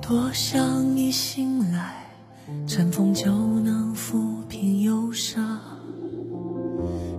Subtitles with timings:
[0.00, 1.94] 多想一醒来，
[2.66, 5.42] 晨风就能抚平忧伤；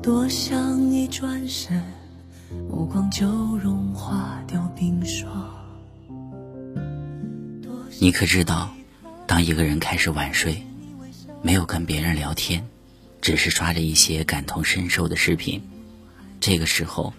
[0.01, 1.81] 多想一转身，
[2.69, 3.25] 目光就
[3.57, 5.31] 融化掉冰霜。
[7.99, 8.69] 你可知道，
[9.25, 10.63] 当一个人开始晚睡，
[11.43, 12.65] 没有跟别人聊天，
[13.21, 15.61] 只是刷着一些感同身受的视频，
[16.39, 17.13] 这个时候，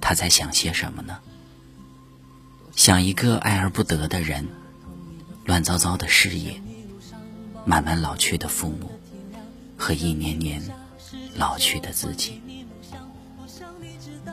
[0.00, 1.18] 他在想些什么呢？
[2.76, 4.46] 想一个爱而不得的人。
[5.44, 6.62] 乱糟糟的事业，
[7.64, 8.92] 慢慢老去的父母，
[9.76, 10.62] 和一年年
[11.34, 12.40] 老去的自己。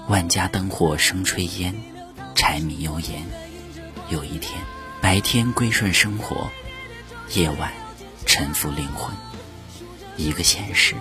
[0.07, 1.73] 万家灯火生炊烟，
[2.35, 3.25] 柴米油盐。
[4.11, 4.61] 有一天，
[5.01, 6.51] 白天归顺生活，
[7.33, 7.73] 夜晚
[8.29, 9.11] 沉浮灵魂。
[10.15, 10.95] 一个现实，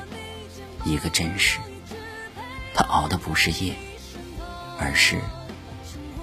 [0.86, 1.58] 一个真实。
[2.72, 3.75] 他熬的不是夜，
[4.80, 5.20] 而是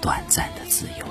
[0.00, 1.06] 短暂的自由。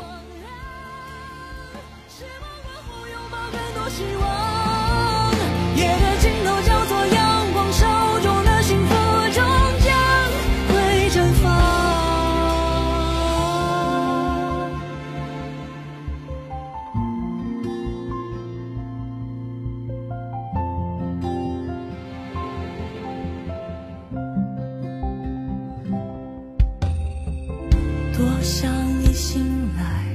[28.18, 28.72] 多想
[29.04, 29.44] 一醒
[29.76, 30.06] 来，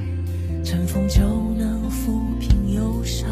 [0.63, 1.21] 晨风就
[1.55, 3.29] 能抚平忧伤。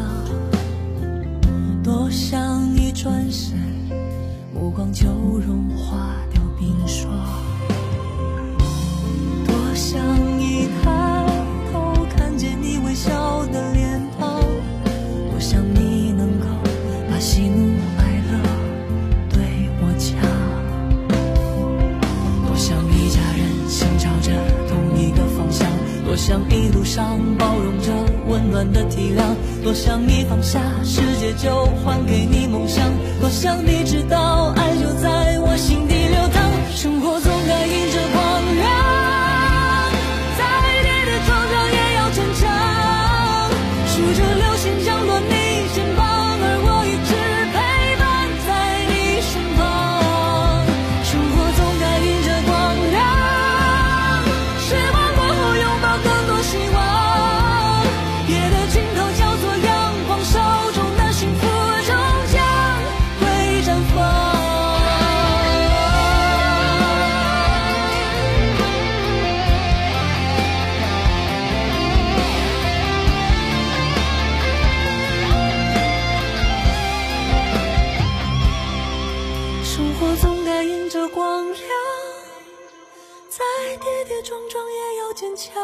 [1.82, 3.58] 多想一转身，
[4.54, 5.08] 目光就
[5.44, 6.09] 融化
[26.90, 27.92] 上包容着
[28.26, 29.22] 温暖的体谅。
[29.62, 32.84] 多想你放下世界，就还给你梦想。
[33.20, 34.69] 多想你知道，爱
[79.80, 81.58] 生活总该迎着光亮，
[83.30, 85.54] 再跌跌撞撞也要坚强。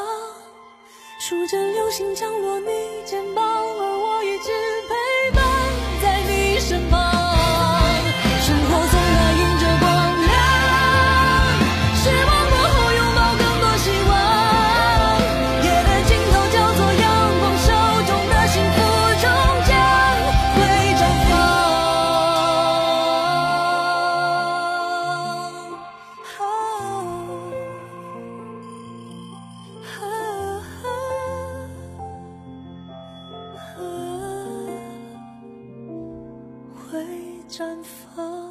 [1.20, 4.50] 数着流星降落你肩膀，而我一直
[4.88, 5.35] 陪
[37.56, 38.45] 绽放。